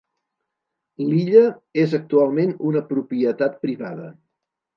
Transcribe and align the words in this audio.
L'illa 1.09 1.43
és 1.83 1.93
actualment 1.99 2.57
una 2.71 2.83
propietat 2.95 3.61
privada. 3.69 4.11